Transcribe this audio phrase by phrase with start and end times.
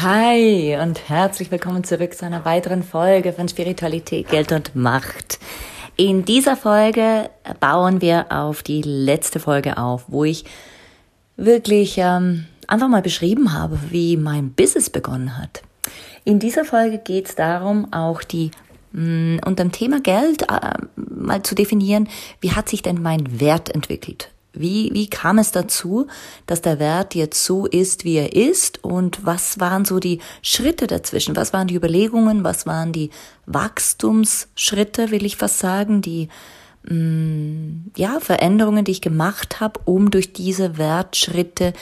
[0.00, 5.40] Hi und herzlich willkommen zurück zu einer weiteren Folge von Spiritualität, Geld und Macht.
[5.96, 10.44] In dieser Folge bauen wir auf die letzte Folge auf, wo ich
[11.36, 15.62] wirklich ähm, einfach mal beschrieben habe, wie mein Business begonnen hat.
[16.22, 18.52] In dieser Folge geht es darum, auch die
[18.92, 22.08] mh, mm, unter dem Thema Geld äh, mal zu definieren,
[22.40, 24.30] wie hat sich denn mein Wert entwickelt?
[24.58, 26.06] Wie, wie kam es dazu,
[26.46, 28.82] dass der Wert jetzt so ist, wie er ist?
[28.84, 31.36] Und was waren so die Schritte dazwischen?
[31.36, 32.44] Was waren die Überlegungen?
[32.44, 33.10] Was waren die
[33.46, 36.02] Wachstumsschritte, will ich fast sagen?
[36.02, 36.28] Die
[36.84, 41.72] mh, mm, ja, Veränderungen, die ich gemacht habe, um durch diese Wertschritte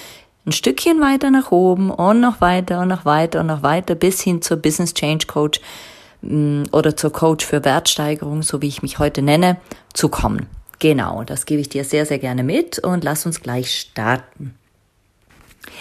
[0.46, 4.20] ein Stückchen weiter nach oben und noch weiter und noch weiter und noch weiter bis
[4.20, 5.60] hin zur Business Change Coach
[6.22, 9.56] mm, oder zur Coach für Wertsteigerung, so wie ich mich heute nenne,
[9.92, 10.46] zu kommen.
[10.78, 14.54] Genau, das gebe ich dir sehr, sehr gerne mit und lass uns gleich starten.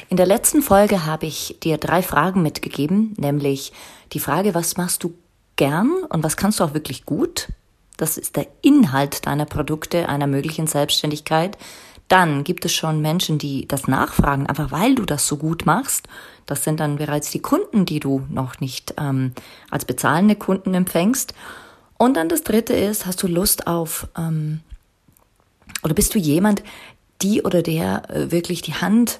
[0.09, 3.73] In der letzten Folge habe ich dir drei Fragen mitgegeben, nämlich
[4.13, 5.13] die Frage, was machst du
[5.55, 7.49] gern und was kannst du auch wirklich gut?
[7.97, 11.57] Das ist der Inhalt deiner Produkte, einer möglichen Selbstständigkeit.
[12.07, 16.07] Dann gibt es schon Menschen, die das nachfragen, einfach weil du das so gut machst.
[16.45, 19.33] Das sind dann bereits die Kunden, die du noch nicht ähm,
[19.71, 21.33] als bezahlende Kunden empfängst.
[21.97, 24.59] Und dann das Dritte ist, hast du Lust auf ähm,
[25.85, 26.63] oder bist du jemand,
[27.21, 29.19] die oder der äh, wirklich die Hand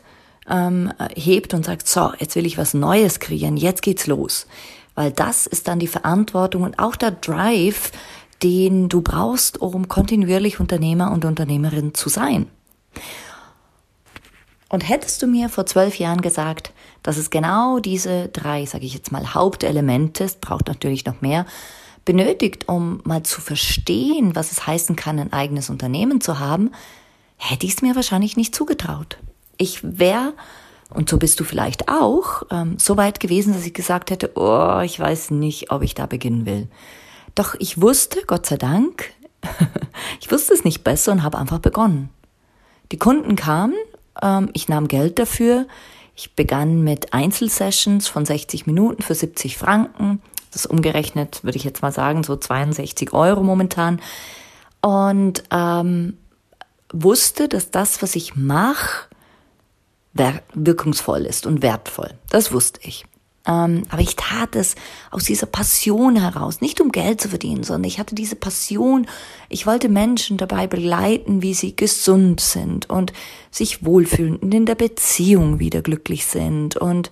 [0.49, 4.47] ähm, hebt und sagt, so, jetzt will ich was Neues kreieren, jetzt geht's los.
[4.95, 7.91] Weil das ist dann die Verantwortung und auch der Drive,
[8.41, 12.47] den du brauchst, um kontinuierlich Unternehmer und Unternehmerin zu sein.
[14.67, 18.93] Und hättest du mir vor zwölf Jahren gesagt, dass es genau diese drei, sage ich
[18.95, 21.45] jetzt mal, Hauptelemente, es braucht natürlich noch mehr,
[22.05, 26.71] benötigt, um mal zu verstehen, was es heißen kann, ein eigenes Unternehmen zu haben,
[27.38, 29.17] hätte ich es mir wahrscheinlich nicht zugetraut.
[29.57, 30.33] Ich wäre,
[30.89, 34.81] und so bist du vielleicht auch, ähm, so weit gewesen, dass ich gesagt hätte, oh,
[34.81, 36.67] ich weiß nicht, ob ich da beginnen will.
[37.33, 39.11] Doch ich wusste, Gott sei Dank,
[40.21, 42.09] ich wusste es nicht besser und habe einfach begonnen.
[42.91, 43.75] Die Kunden kamen,
[44.21, 45.67] ähm, ich nahm Geld dafür,
[46.15, 50.21] ich begann mit Einzelsessions von 60 Minuten für 70 Franken.
[50.55, 54.01] Das umgerechnet, würde ich jetzt mal sagen, so 62 Euro momentan.
[54.81, 56.17] Und ähm,
[56.93, 59.07] wusste, dass das, was ich mache,
[60.53, 62.11] wirkungsvoll ist und wertvoll.
[62.29, 63.05] Das wusste ich.
[63.47, 64.75] Ähm, aber ich tat es
[65.11, 69.07] aus dieser Passion heraus, nicht um Geld zu verdienen, sondern ich hatte diese Passion.
[69.49, 73.13] Ich wollte Menschen dabei begleiten, wie sie gesund sind und
[73.51, 77.11] sich wohlfühlen und in der Beziehung wieder glücklich sind und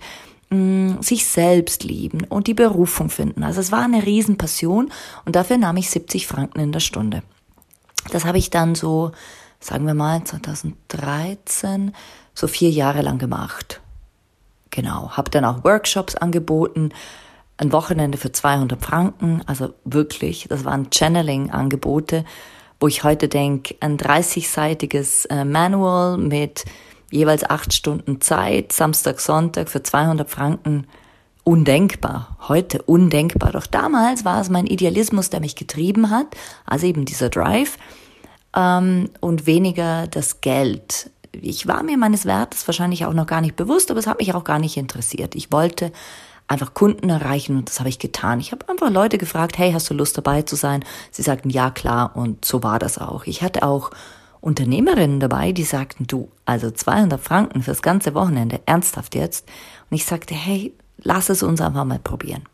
[0.50, 3.42] mh, sich selbst lieben und die Berufung finden.
[3.42, 4.90] Also es war eine Riesenpassion
[5.24, 7.22] und dafür nahm ich 70 Franken in der Stunde.
[8.10, 9.12] Das habe ich dann so,
[9.60, 11.94] sagen wir mal, 2013,
[12.34, 13.80] so vier Jahre lang gemacht.
[14.70, 16.90] Genau, habe dann auch Workshops angeboten,
[17.56, 22.24] ein Wochenende für 200 Franken, also wirklich, das waren Channeling-Angebote,
[22.80, 26.64] wo ich heute denke, ein 30-seitiges äh, Manual mit
[27.14, 30.86] jeweils acht Stunden Zeit, Samstag, Sonntag für 200 Franken.
[31.44, 33.52] Undenkbar, heute undenkbar.
[33.52, 36.26] Doch damals war es mein Idealismus, der mich getrieben hat,
[36.64, 37.76] also eben dieser Drive
[38.56, 41.10] ähm, und weniger das Geld.
[41.32, 44.34] Ich war mir meines Wertes wahrscheinlich auch noch gar nicht bewusst, aber es hat mich
[44.34, 45.34] auch gar nicht interessiert.
[45.34, 45.92] Ich wollte
[46.48, 48.40] einfach Kunden erreichen und das habe ich getan.
[48.40, 50.84] Ich habe einfach Leute gefragt, hey, hast du Lust dabei zu sein?
[51.10, 53.26] Sie sagten ja, klar und so war das auch.
[53.26, 53.90] Ich hatte auch
[54.44, 59.48] Unternehmerinnen dabei, die sagten, du, also 200 Franken fürs ganze Wochenende, ernsthaft jetzt.
[59.90, 62.44] Und ich sagte, hey, lass es uns einfach mal probieren.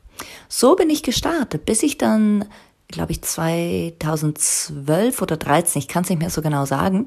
[0.49, 2.45] So bin ich gestartet, bis ich dann
[2.91, 7.07] glaube ich, 2012 oder 13, ich kann es nicht mehr so genau sagen,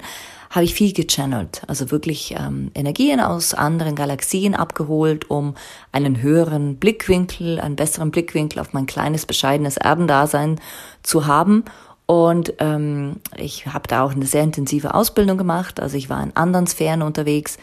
[0.50, 1.62] habe ich viel gechannelt.
[1.66, 5.54] Also wirklich ähm, Energien aus anderen Galaxien abgeholt, um
[5.92, 10.60] einen höheren Blickwinkel, einen besseren Blickwinkel auf mein kleines, bescheidenes Erdendasein
[11.02, 11.64] zu haben.
[12.06, 15.80] Und ähm, ich habe da auch eine sehr intensive Ausbildung gemacht.
[15.80, 17.56] Also ich war in anderen Sphären unterwegs.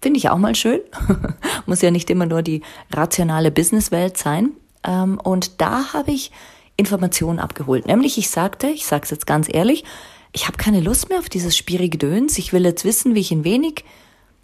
[0.00, 0.80] Finde ich auch mal schön.
[1.66, 2.62] Muss ja nicht immer nur die
[2.92, 4.50] rationale Businesswelt sein.
[4.84, 6.30] Ähm, und da habe ich
[6.76, 7.86] Informationen abgeholt.
[7.86, 9.84] Nämlich, ich sagte, ich sage es jetzt ganz ehrlich,
[10.32, 12.38] ich habe keine Lust mehr auf dieses schwierige Döns.
[12.38, 13.84] Ich will jetzt wissen, wie ich in wenig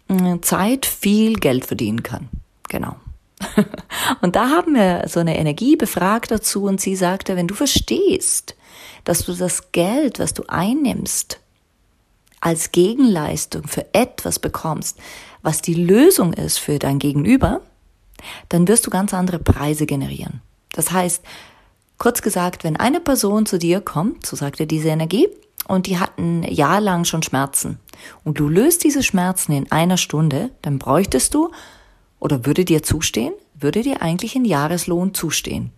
[0.08, 2.28] äh, Zeit viel Geld verdienen kann.
[2.68, 2.96] Genau.
[4.20, 8.54] und da haben wir so eine Energie befragt dazu und sie sagte, wenn du verstehst,
[9.04, 11.40] dass du das Geld, was du einnimmst,
[12.40, 14.98] als Gegenleistung für etwas bekommst,
[15.42, 17.60] was die Lösung ist für dein Gegenüber,
[18.48, 20.42] dann wirst du ganz andere Preise generieren.
[20.72, 21.22] Das heißt,
[21.98, 25.28] kurz gesagt, wenn eine Person zu dir kommt, so sagt er diese Energie,
[25.66, 27.78] und die hat ein Jahr lang schon Schmerzen
[28.22, 31.50] und du löst diese Schmerzen in einer Stunde, dann bräuchtest du
[32.24, 35.72] oder würde dir zustehen, würde dir eigentlich ein Jahreslohn zustehen.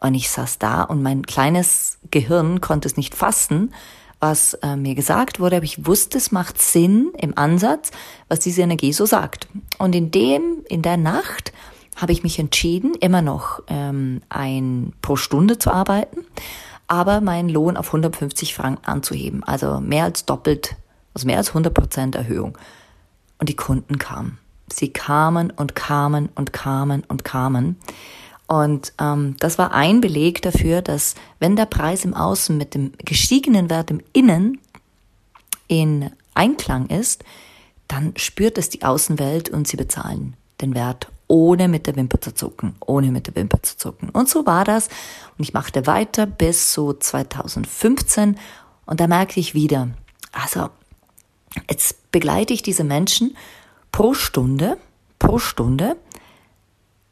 [0.00, 3.74] Und ich saß da und mein kleines Gehirn konnte es nicht fassen,
[4.18, 7.90] was äh, mir gesagt wurde, aber ich wusste, es macht Sinn im Ansatz,
[8.28, 9.48] was diese Energie so sagt.
[9.76, 11.52] Und in dem, in der Nacht
[11.94, 16.24] habe ich mich entschieden, immer noch ähm, ein pro Stunde zu arbeiten,
[16.86, 20.74] aber meinen Lohn auf 150 Franken anzuheben, also mehr als doppelt,
[21.12, 22.56] also mehr als 100 Prozent Erhöhung.
[23.38, 24.38] Und die Kunden kamen.
[24.72, 27.76] Sie kamen und kamen und kamen und kamen.
[28.46, 32.92] Und ähm, das war ein Beleg dafür, dass wenn der Preis im Außen mit dem
[33.04, 34.60] gestiegenen Wert im Innen
[35.68, 37.24] in Einklang ist,
[37.88, 42.34] dann spürt es die Außenwelt und sie bezahlen den Wert ohne mit der Wimper zu
[42.34, 44.10] zucken, ohne mit der Wimper zu zucken.
[44.10, 44.88] Und so war das.
[45.36, 48.38] Und ich machte weiter bis so 2015
[48.86, 49.88] und da merkte ich wieder,
[50.32, 50.68] also
[51.68, 53.36] jetzt begleite ich diese Menschen
[53.92, 54.78] pro Stunde,
[55.18, 55.96] pro Stunde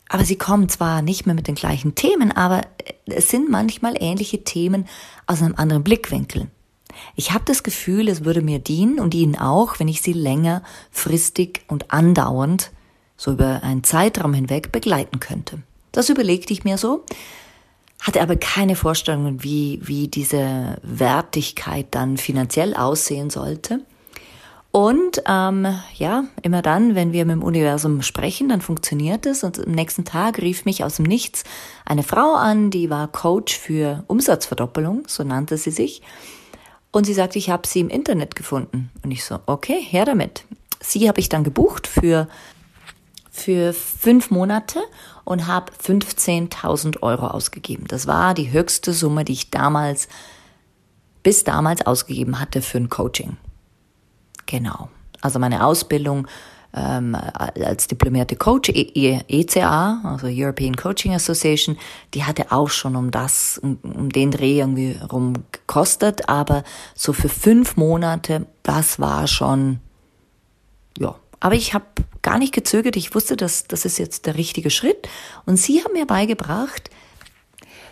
[0.09, 2.63] aber sie kommen zwar nicht mehr mit den gleichen Themen, aber
[3.07, 4.87] es sind manchmal ähnliche Themen
[5.27, 6.47] aus einem anderen Blickwinkel.
[7.17, 10.63] Ich habe das Gefühl, es würde mir dienen und Ihnen auch, wenn ich Sie länger,
[10.93, 12.71] fristig und andauernd,
[13.17, 15.63] so über einen Zeitraum hinweg, begleiten könnte.
[15.91, 17.05] Das überlegte ich mir so,
[18.01, 23.81] hatte aber keine Vorstellungen, wie, wie diese Wertigkeit dann finanziell aussehen sollte.
[24.75, 29.45] Und ähm, ja, immer dann, wenn wir mit dem Universum sprechen, dann funktioniert es.
[29.45, 31.45] Und am nächsten Tag rief mich aus dem Nichts
[31.87, 36.03] eine Frau an, die war Coach für Umsatzverdoppelung, so nannte sie sich.
[36.91, 38.91] Und sie sagte, ich habe sie im Internet gefunden.
[39.05, 40.45] Und ich so, okay, her damit.
[40.81, 42.27] Sie habe ich dann gebucht für,
[43.31, 44.81] für fünf Monate
[45.23, 47.85] und habe 15.000 Euro ausgegeben.
[47.87, 50.09] Das war die höchste Summe, die ich damals,
[51.23, 53.37] bis damals ausgegeben hatte für ein Coaching.
[54.47, 54.89] Genau.
[55.21, 56.27] Also meine Ausbildung
[56.75, 61.79] ähm, als diplomierte Coach, ECA, e also European Coaching Association,
[62.15, 66.65] die hatte auch schon um das, um, um den Dreh irgendwie rum gekostet, aber
[66.95, 69.79] so für fünf Monate, das war schon,
[70.99, 71.15] ja.
[71.39, 71.85] Aber ich habe
[72.23, 75.09] gar nicht gezögert, ich wusste, dass das ist jetzt der richtige Schritt.
[75.45, 76.89] Und sie haben mir beigebracht,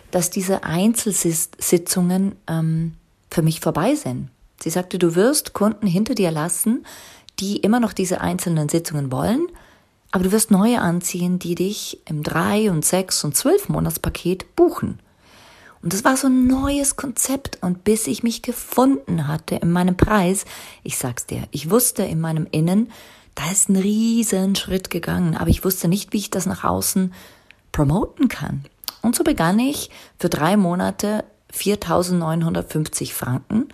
[0.09, 2.95] dass diese Einzelsitzungen ähm,
[3.29, 4.29] für mich vorbei sind.
[4.63, 6.85] Sie sagte, du wirst Kunden hinter dir lassen,
[7.41, 9.45] die immer noch diese einzelnen Sitzungen wollen,
[10.11, 14.99] aber du wirst neue anziehen, die dich im drei und sechs und zwölf Monatspaket buchen.
[15.81, 17.57] Und das war so ein neues Konzept.
[17.59, 20.45] Und bis ich mich gefunden hatte in meinem Preis,
[20.81, 22.89] ich sag's dir, ich wusste in meinem Innen,
[23.35, 27.13] da ist ein riesen Schritt gegangen, aber ich wusste nicht, wie ich das nach außen
[27.73, 28.63] promoten kann.
[29.01, 33.67] Und so begann ich für drei Monate 4.950 Franken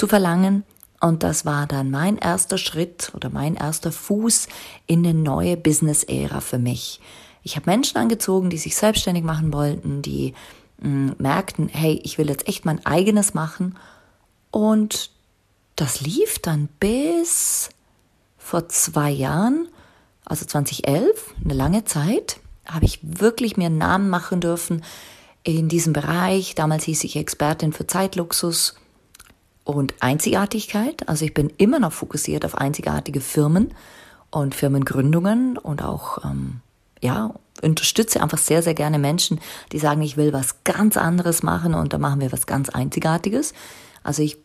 [0.00, 0.64] zu verlangen.
[0.98, 4.48] Und das war dann mein erster Schritt oder mein erster Fuß
[4.86, 7.00] in eine neue Business-Ära für mich.
[7.42, 10.32] Ich habe Menschen angezogen, die sich selbstständig machen wollten, die
[10.78, 13.78] mh, mm, merkten, hey, ich will jetzt echt mein eigenes machen.
[14.50, 15.10] Und
[15.76, 17.68] das lief dann bis
[18.38, 19.68] vor zwei Jahren,
[20.24, 24.82] also 2011, eine lange Zeit, habe ich wirklich mir einen Namen machen dürfen
[25.42, 26.54] in diesem Bereich.
[26.54, 28.76] Damals hieß ich Expertin für Zeitluxus
[29.70, 31.08] und Einzigartigkeit.
[31.08, 33.74] Also ich bin immer noch fokussiert auf einzigartige Firmen
[34.30, 36.60] und Firmengründungen und auch, ähm,
[37.00, 39.40] ja, unterstütze einfach sehr, sehr gerne Menschen,
[39.72, 43.52] die sagen, ich will was ganz anderes machen und da machen wir was ganz Einzigartiges.
[44.02, 44.38] Also ich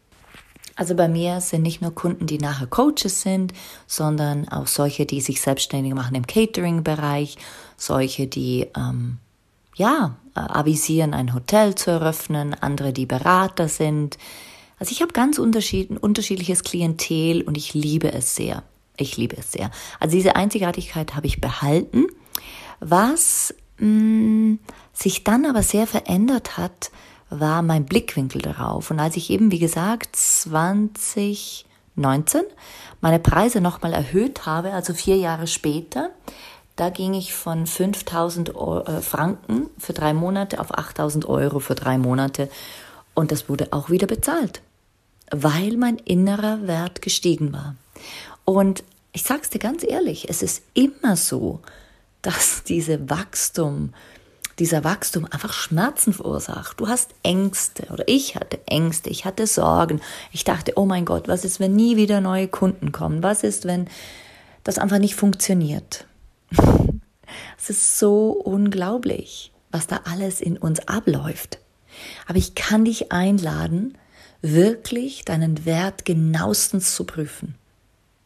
[0.78, 3.54] also bei mir sind nicht nur Kunden, die nachher Coaches sind,
[3.88, 7.38] sondern auch solche, die sich selbstständig machen im Catering-Bereich,
[7.78, 9.20] solche, die ähm,
[9.76, 14.18] ja, äh, avisieren, ein Hotel zu eröffnen, andere, die Berater sind.
[14.80, 18.64] Also ich habe ganz unterschied unterschiedliches Klientel und ich liebe es sehr.
[18.98, 19.72] Ich liebe es sehr.
[20.00, 22.08] Also diese Einzigartigkeit habe ich behalten.
[22.80, 24.60] Was mh, mm,
[24.94, 26.92] sich dann aber sehr verändert hat,
[27.30, 28.92] war mein Blickwinkel darauf.
[28.92, 32.44] Und als ich eben, wie gesagt, 2019
[33.02, 36.12] meine Preise nochmal erhöht habe, also vier Jahre später,
[36.76, 41.98] da ging ich von 5000 äh, Franken für drei Monate auf 8000 Euro für drei
[41.98, 42.50] Monate.
[43.16, 44.62] Und das wurde auch wieder bezahlt,
[45.32, 47.76] weil mein innerer Wert gestiegen war.
[48.44, 51.62] Und ich sag's dir ganz ehrlich, es ist immer so,
[52.22, 53.94] dass diese Wachstum,
[54.60, 56.80] dieser Wachstum einfach Schmerzen verursacht.
[56.80, 60.02] Du hast Ängste oder ich hatte Ängste, ich hatte Sorgen.
[60.32, 63.24] Ich dachte, oh mein Gott, was ist, wenn nie wieder neue Kunden kommen?
[63.24, 63.88] Was ist, wenn
[64.64, 66.06] das einfach nicht funktioniert?
[67.58, 71.58] Es ist so unglaublich, was da alles in uns abläuft.
[72.28, 73.98] Aber ich kann dich einladen,
[74.42, 77.56] wirklich deinen Wert genauestens zu prüfen.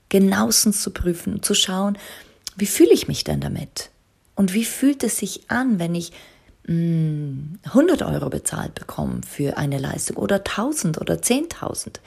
[0.10, 1.98] Genauestens zu prüfen, zu schauen,
[2.56, 3.90] wie fühle ich mich denn damit?
[4.36, 6.12] Und wie fühlt es sich an, wenn ich
[6.64, 12.00] mh, hm, 100 Euro bezahlt bekomme für eine Leistung oder 1000 oder 10.000?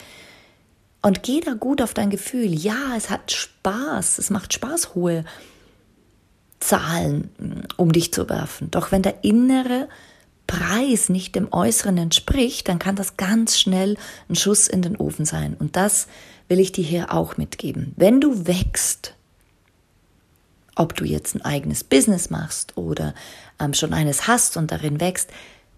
[1.03, 2.55] Und geh da gut auf dein Gefühl.
[2.55, 4.19] Ja, es hat Spaß.
[4.19, 5.25] Es macht Spaß, hohe
[6.61, 8.71] Zahlen hm, um dich zu werfen.
[8.71, 9.89] Doch wenn der innere
[10.47, 13.97] Preis nicht dem Äußeren entspricht, dann kann das ganz schnell
[14.29, 15.55] ein Schuss in den Ofen sein.
[15.59, 16.09] Und das
[16.49, 17.93] will ich dir hier auch mitgeben.
[17.97, 19.15] Wenn du wächst,
[20.75, 23.15] ob du jetzt ein eigenes Business machst oder
[23.61, 25.31] ähm, schon eines hast und darin wächst,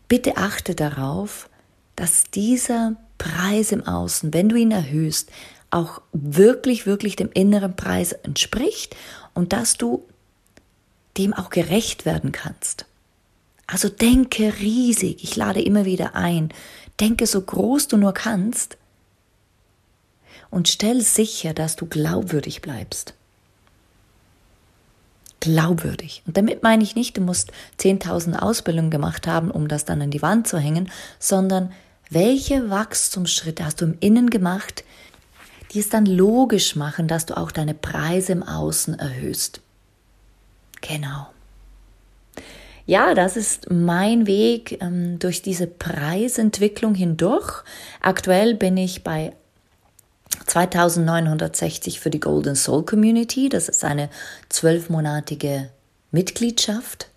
[0.09, 1.49] bitte achte darauf,
[1.97, 5.31] dass dieser Preis im Außen, wenn du ihn erhöhst,
[5.71, 8.97] auch wirklich, wirklich dem inneren Preis entspricht
[9.35, 10.05] und dass du
[11.17, 12.87] dem auch gerecht werden kannst.
[13.67, 16.51] Also denke riesig, ich lade immer wieder ein,
[17.01, 18.77] denke so groß du nur kannst
[20.51, 23.15] und stell sicher, dass du glaubwürdig bleibst.
[25.41, 26.23] Glaubwürdig.
[26.27, 30.11] Und damit meine ich nicht, du musst 10.000 Ausbildungen gemacht haben, um das dann an
[30.11, 31.73] die Wand zu hängen, sondern
[32.09, 34.85] welche Wachstumsschritte hast du im Innen gemacht,
[35.73, 39.61] die es dann logisch machen, dass du auch deine Preise im Außen erhöhst.
[40.81, 41.27] Genau.
[42.87, 47.65] Ja, das ist mein Weg ähm, durch diese Preisentwicklung hindurch.
[48.03, 49.33] Aktuell bin ich bei
[50.47, 53.49] 2960 für die Golden Soul Community.
[53.49, 54.11] Das ist eine
[54.51, 55.71] zwölfmonatige
[56.11, 57.09] Mitgliedschaft,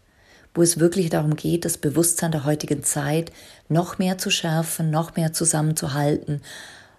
[0.55, 3.33] wo es wirklich darum geht, das Bewusstsein der heutigen Zeit
[3.67, 6.41] noch mehr zu schärfen, noch mehr zusammenzuhalten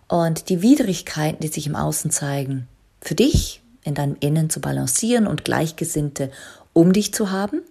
[0.09, 2.69] und die Widrigkeiten, die sich im Außen zeigen,
[3.01, 6.31] für dich in deinem Innen zu balancieren und Gleichgesinnte
[6.75, 7.63] um dich zu haben.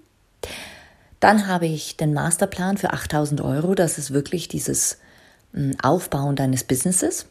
[1.20, 3.76] Dann habe ich den Masterplan für 8000 Euro.
[3.76, 5.00] Das ist wirklich dieses
[5.54, 7.26] hm, Aufbauen deines Businesses.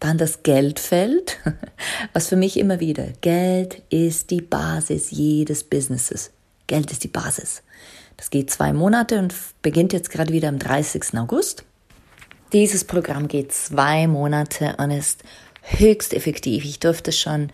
[0.00, 1.38] Dann das Geldfeld,
[2.12, 6.32] was für mich immer wieder, Geld ist die Basis jedes Businesses.
[6.66, 7.62] Geld ist die Basis.
[8.16, 11.18] Das geht zwei Monate und beginnt jetzt gerade wieder am 30.
[11.18, 11.64] August.
[12.52, 15.22] Dieses Programm geht zwei Monate und ist
[15.62, 16.64] höchst effektiv.
[16.64, 17.50] Ich durfte es schon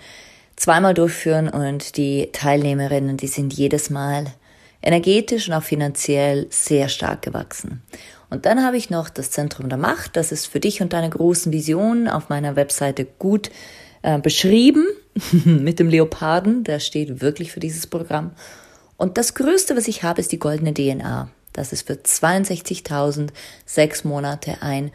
[0.56, 4.26] zweimal durchführen und die Teilnehmerinnen, die sind jedes Mal
[4.82, 7.82] energetisch und auch finanziell sehr stark gewachsen.
[8.30, 11.10] Und dann habe ich noch das Zentrum der Macht, das ist für dich und deine
[11.10, 13.50] großen Visionen auf meiner Webseite gut
[14.02, 14.86] äh, beschrieben
[15.44, 18.32] mit dem Leoparden, der steht wirklich für dieses Programm.
[18.96, 21.28] Und das Größte, was ich habe, ist die goldene DNA.
[21.52, 23.28] Das ist für 62.000
[23.66, 24.90] sechs Monate ein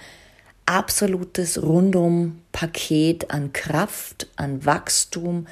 [0.66, 5.48] absolutes Rundum-Paket an Kraft, an Wachstum,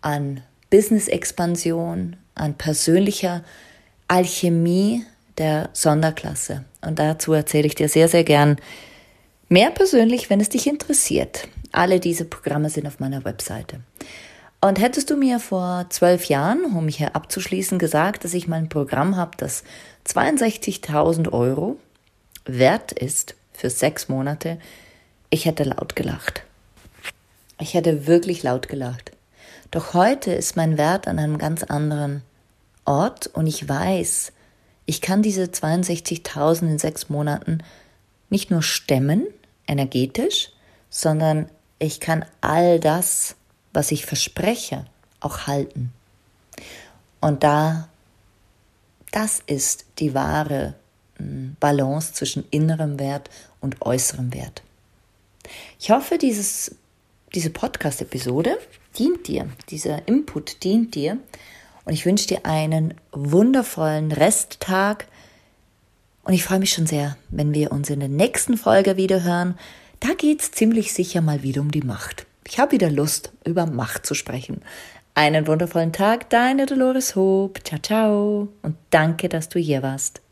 [0.00, 3.44] an Business-Expansion, an persönlicher
[4.08, 5.04] Alchemie
[5.38, 6.64] der Sonderklasse.
[6.80, 8.56] Und dazu erzähle ich dir sehr, sehr gern
[9.48, 11.48] mehr persönlich, wenn es dich interessiert.
[11.72, 13.80] Alle diese Programme sind auf meiner Webseite.
[14.60, 18.56] Und hättest du mir vor zwölf Jahren, um mich hier abzuschließen, gesagt, dass ich mal
[18.56, 19.62] ein Programm habe, das
[20.06, 21.78] 62.000 Euro
[22.46, 24.58] wert ist, für sechs Monate,
[25.30, 26.44] ich hätte laut gelacht.
[27.60, 29.12] Ich hätte wirklich laut gelacht.
[29.70, 32.22] Doch heute ist mein Wert an einem ganz anderen
[32.84, 34.32] Ort und ich weiß,
[34.86, 37.58] ich kann diese 62.000 in sechs Monaten
[38.30, 39.26] nicht nur stemmen,
[39.66, 40.50] energetisch,
[40.90, 41.48] sondern
[41.78, 43.36] ich kann all das,
[43.72, 44.84] was ich verspreche,
[45.20, 45.92] auch halten.
[47.20, 47.88] Und da,
[49.12, 50.74] das ist die wahre
[51.18, 54.62] Balance zwischen innerem Wert und äußerem Wert.
[55.78, 56.74] Ich hoffe, dieses,
[57.34, 58.58] diese Podcast-Episode
[58.98, 61.18] dient dir, dieser Input dient dir
[61.84, 65.06] Und ich wünsche dir einen wundervollen Resttag.
[66.22, 69.58] Und ich freue mich schon sehr, wenn wir uns in der nächsten Folge wieder hören.
[70.00, 72.26] Da geht's ziemlich sicher mal wieder um die Macht.
[72.46, 74.62] Ich habe wieder Lust, über Macht zu sprechen.
[75.14, 77.62] Einen wundervollen Tag, deine Dolores Hope.
[77.62, 78.48] Ciao, ciao.
[78.62, 80.23] Und danke, dass du hier warst.